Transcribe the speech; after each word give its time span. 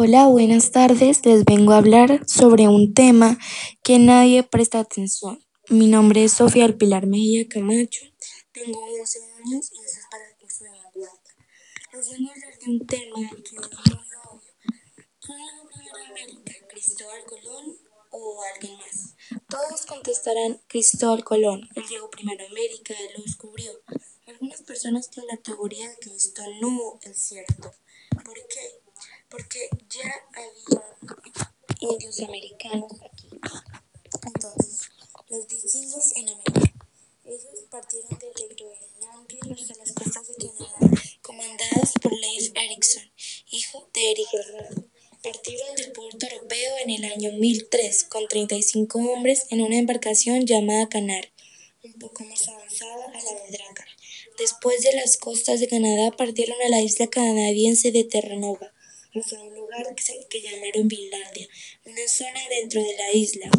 Hola, 0.00 0.28
buenas 0.28 0.70
tardes. 0.70 1.26
Les 1.26 1.44
vengo 1.44 1.72
a 1.72 1.78
hablar 1.78 2.22
sobre 2.24 2.68
un 2.68 2.94
tema 2.94 3.36
que 3.82 3.98
nadie 3.98 4.44
presta 4.44 4.78
atención. 4.78 5.44
Mi 5.70 5.88
nombre 5.88 6.22
es 6.22 6.34
Sofía 6.34 6.68
del 6.68 6.76
Pilar 6.76 7.08
Mejía 7.08 7.48
Camacho, 7.48 8.02
tengo 8.52 8.78
11 8.78 9.18
años 9.38 9.72
y 9.72 9.84
eso 9.84 9.98
es 9.98 10.06
para 10.08 10.24
el 10.28 10.36
curso 10.36 10.62
de 10.62 10.70
vanguardia. 10.70 11.10
Les 11.92 12.10
vengo 12.10 12.30
a 12.30 12.32
hablar 12.32 12.58
de 12.60 12.70
un 12.70 12.86
tema 12.86 13.30
que 13.42 13.56
es 13.56 13.70
muy 13.90 14.06
obvio. 14.30 14.52
¿Quién 15.20 15.38
llegó 15.38 15.68
primero 15.68 15.98
a 15.98 16.10
América? 16.10 16.52
¿Cristóbal 16.68 17.24
Colón 17.24 17.78
o 18.10 18.40
alguien 18.54 18.76
más? 18.76 19.16
Todos 19.48 19.84
contestarán 19.84 20.60
Cristóbal 20.68 21.24
Colón. 21.24 21.68
Él 21.74 21.84
llegó 21.90 22.08
primero 22.08 22.44
a 22.44 22.46
América, 22.46 22.94
él 22.96 23.14
lo 23.16 23.24
descubrió. 23.24 23.72
Algunas 24.28 24.62
personas 24.62 25.10
tienen 25.10 25.34
la 25.34 25.42
teoría 25.42 25.88
de 25.88 25.96
que 25.96 26.14
esto 26.14 26.42
no 26.60 27.00
es 27.02 27.18
cierto. 27.20 27.74
¿Por 28.24 28.38
indios 32.18 32.28
americanos 32.28 32.92
aquí. 33.02 33.28
Entonces, 34.26 34.88
los 35.28 35.46
vikingos 35.46 36.16
en 36.16 36.28
América. 36.28 36.74
Ellos 37.24 37.64
partieron 37.70 38.18
desde 38.18 38.54
Groenlandia 38.54 39.54
hasta 39.54 39.74
las 39.74 39.92
costas 39.92 40.28
de 40.28 40.48
Canadá, 40.48 41.02
comandados 41.22 41.92
por 42.00 42.12
Leif 42.12 42.52
Erikson, 42.54 43.10
hijo 43.50 43.90
de 43.92 44.12
Erland. 44.32 44.88
Partieron 45.22 45.74
del 45.76 45.92
puerto 45.92 46.26
europeo 46.26 46.72
en 46.84 46.90
el 46.90 47.04
año 47.04 47.32
1003 47.32 48.04
con 48.04 48.26
35 48.28 48.98
hombres 48.98 49.46
en 49.50 49.60
una 49.60 49.76
embarcación 49.76 50.46
llamada 50.46 50.88
Canar, 50.88 51.30
un 51.82 51.92
poco 51.94 52.24
más 52.24 52.48
avanzada 52.48 53.06
a 53.06 53.22
la 53.22 53.40
de 53.42 53.50
Drakkar. 53.50 53.88
Después 54.38 54.80
de 54.82 54.94
las 54.94 55.18
costas 55.18 55.60
de 55.60 55.68
Canadá 55.68 56.12
partieron 56.16 56.56
a 56.64 56.68
la 56.70 56.80
isla 56.80 57.08
canadiense 57.08 57.90
de 57.90 58.04
Terranova, 58.04 58.72
un 59.14 59.22
lugar 59.78 59.94
que 60.28 60.40
llamaron 60.40 60.88
Finlandia, 60.88 61.48
una 61.84 62.08
zona 62.08 62.40
dentro 62.48 62.82
de 62.82 62.96
la 62.96 63.12
isla 63.12 63.50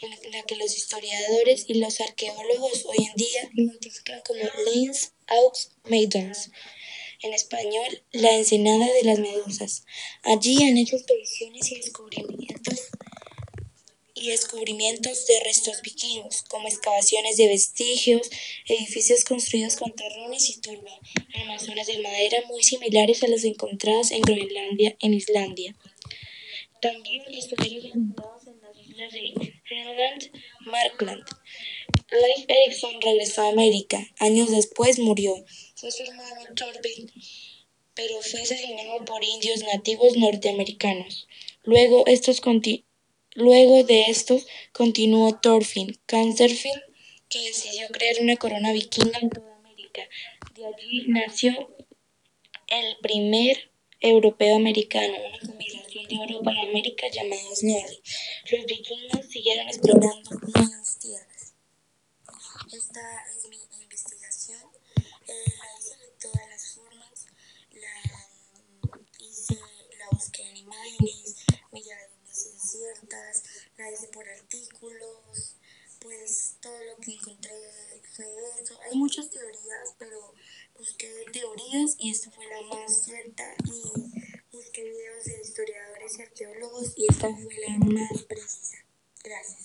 en 0.00 0.32
la 0.32 0.42
que 0.42 0.56
los 0.56 0.76
historiadores 0.76 1.64
y 1.68 1.74
los 1.74 2.00
arqueólogos 2.00 2.84
hoy 2.86 3.06
en 3.06 3.14
día 3.14 3.50
identifican 3.54 4.20
como 4.26 4.42
Lens 4.66 5.12
Aux 5.28 5.70
Maidens, 5.84 6.50
en 7.22 7.32
español, 7.32 8.02
la 8.12 8.36
ensenada 8.36 8.86
de 8.92 9.04
las 9.04 9.18
medusas. 9.18 9.84
Allí 10.22 10.62
han 10.62 10.76
hecho 10.76 10.96
expediciones 10.96 11.72
y 11.72 11.76
descubrimientos 11.76 12.73
descubrimientos 14.28 15.26
de 15.26 15.40
restos 15.44 15.82
vikingos, 15.82 16.42
como 16.48 16.68
excavaciones 16.68 17.36
de 17.36 17.48
vestigios, 17.48 18.30
edificios 18.66 19.24
construidos 19.24 19.76
con 19.76 19.92
terrones 19.92 20.50
y 20.50 20.60
turba, 20.60 20.98
armazones 21.34 21.86
de 21.86 21.98
madera 21.98 22.38
muy 22.48 22.62
similares 22.62 23.22
a 23.22 23.28
los 23.28 23.44
encontrados 23.44 24.10
en 24.10 24.22
Groenlandia, 24.22 24.96
en 25.00 25.14
Islandia. 25.14 25.76
También 26.80 27.22
estuvieron 27.32 27.86
encontrados 27.86 28.46
en 28.46 28.60
las 28.60 28.76
islas 28.78 29.12
de 29.12 29.52
Greenland, 29.68 30.30
Markland. 30.60 31.24
Leif 32.10 32.44
Erikson 32.48 33.00
regresó 33.00 33.42
a 33.42 33.48
América. 33.48 34.06
Años 34.18 34.50
después 34.50 34.98
murió. 34.98 35.34
Fue 35.74 35.90
su 35.90 36.02
hermano 36.02 36.54
Thorvald, 36.54 37.10
pero 37.94 38.20
fue 38.20 38.42
asesinado 38.42 39.04
por 39.04 39.24
indios 39.24 39.62
nativos 39.62 40.16
norteamericanos. 40.16 41.26
Luego, 41.62 42.06
estos 42.06 42.40
Luego 43.34 43.82
de 43.82 44.02
estos 44.02 44.46
continuó 44.72 45.34
Thorfinn 45.40 45.98
Canterfield, 46.06 46.82
que 47.28 47.40
decidió 47.40 47.88
crear 47.88 48.16
una 48.20 48.36
corona 48.36 48.72
vikinga 48.72 49.18
en 49.20 49.30
toda 49.30 49.56
América. 49.56 50.02
De 50.54 50.64
allí 50.64 51.06
nació 51.08 51.74
el 52.68 52.96
primer 53.02 53.72
europeo 53.98 54.54
americano, 54.54 55.14
una 55.16 55.38
combinación 55.40 56.06
de 56.06 56.14
Europa 56.14 56.52
y 56.52 56.68
América 56.68 57.06
llamada 57.12 57.42
Snorri. 57.56 58.00
Los 58.52 58.66
vikingos 58.66 59.26
siguieron 59.26 59.66
explorando 59.66 60.30
nuevas 60.30 60.98
tierras. 61.00 61.54
Esta 62.72 63.00
es 63.36 63.48
mi 63.48 63.58
investigación. 63.82 64.60
Eh, 65.26 65.52
la 65.58 65.80
hice 65.80 65.96
de 65.96 66.12
todas 66.20 66.48
las 66.48 66.74
formas. 66.74 67.26
La 67.72 69.26
hice, 69.26 69.58
la 69.98 70.06
busqué 70.12 70.42
en 70.42 70.56
imágenes, 70.56 71.44
me 71.72 71.80
inciertas, 72.46 73.42
la 73.76 73.90
hice 73.90 74.08
por 74.08 74.28
artículos, 74.28 75.56
pues 76.00 76.56
todo 76.60 76.76
lo 76.84 76.96
que 76.96 77.12
encontré 77.12 77.50
fue 78.14 78.26
eso. 78.62 78.78
Hay 78.82 78.98
muchas 78.98 79.30
teorías, 79.30 79.94
pero 79.98 80.34
busqué 80.76 81.08
teorías 81.32 81.96
y 81.98 82.10
esta 82.10 82.30
fue 82.30 82.46
la 82.46 82.60
más 82.62 83.04
cierta 83.04 83.54
y 83.64 83.82
busqué 84.52 84.84
videos 84.84 85.24
de 85.24 85.40
historiadores 85.42 86.18
y 86.18 86.22
arqueólogos 86.22 86.92
y 86.96 87.06
esta 87.08 87.28
fue 87.34 87.54
la 87.66 87.78
más 87.78 88.22
precisa. 88.24 88.76
Gracias. 89.22 89.64